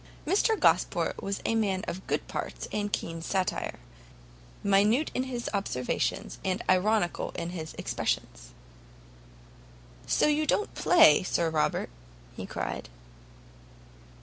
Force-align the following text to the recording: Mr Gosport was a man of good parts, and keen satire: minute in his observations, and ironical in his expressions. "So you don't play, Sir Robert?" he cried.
Mr 0.25 0.59
Gosport 0.59 1.21
was 1.21 1.41
a 1.45 1.53
man 1.53 1.85
of 1.87 2.07
good 2.07 2.27
parts, 2.27 2.67
and 2.73 2.91
keen 2.91 3.21
satire: 3.21 3.77
minute 4.63 5.11
in 5.13 5.25
his 5.25 5.47
observations, 5.53 6.39
and 6.43 6.63
ironical 6.67 7.29
in 7.35 7.51
his 7.51 7.75
expressions. 7.75 8.49
"So 10.07 10.25
you 10.25 10.47
don't 10.47 10.73
play, 10.73 11.21
Sir 11.21 11.51
Robert?" 11.51 11.91
he 12.35 12.47
cried. 12.47 12.89